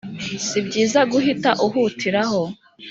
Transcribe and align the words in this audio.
si 0.45 0.59
byiza 0.67 0.99
guhita 1.11 1.49
uhutiraho 1.65 2.41